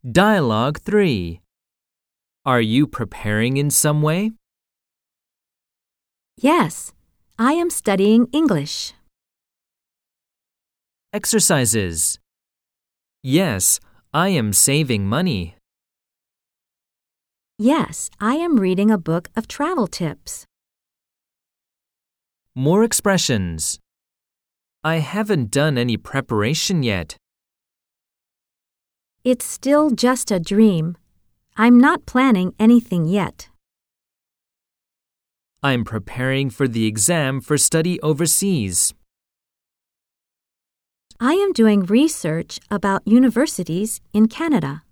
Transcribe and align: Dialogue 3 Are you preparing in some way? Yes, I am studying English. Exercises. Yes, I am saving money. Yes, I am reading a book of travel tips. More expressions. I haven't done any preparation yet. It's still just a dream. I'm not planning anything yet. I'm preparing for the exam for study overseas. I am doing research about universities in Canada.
Dialogue 0.00 0.80
3 0.80 1.42
Are 2.46 2.60
you 2.62 2.86
preparing 2.86 3.58
in 3.58 3.68
some 3.68 4.00
way? 4.00 4.30
Yes, 6.38 6.94
I 7.38 7.52
am 7.52 7.68
studying 7.68 8.26
English. 8.32 8.94
Exercises. 11.12 12.18
Yes, 13.22 13.78
I 14.14 14.30
am 14.30 14.54
saving 14.54 15.06
money. 15.06 15.56
Yes, 17.58 18.08
I 18.18 18.36
am 18.36 18.56
reading 18.56 18.90
a 18.90 18.96
book 18.96 19.28
of 19.36 19.48
travel 19.48 19.86
tips. 19.86 20.46
More 22.54 22.84
expressions. 22.84 23.78
I 24.82 25.00
haven't 25.00 25.50
done 25.50 25.76
any 25.76 25.98
preparation 25.98 26.82
yet. 26.82 27.18
It's 29.22 29.44
still 29.44 29.90
just 29.90 30.30
a 30.30 30.40
dream. 30.40 30.96
I'm 31.54 31.78
not 31.78 32.06
planning 32.06 32.54
anything 32.58 33.04
yet. 33.04 33.50
I'm 35.62 35.84
preparing 35.84 36.48
for 36.48 36.66
the 36.66 36.86
exam 36.86 37.42
for 37.42 37.58
study 37.58 38.00
overseas. 38.00 38.94
I 41.20 41.34
am 41.34 41.52
doing 41.52 41.84
research 41.84 42.60
about 42.70 43.02
universities 43.04 44.00
in 44.14 44.26
Canada. 44.26 44.84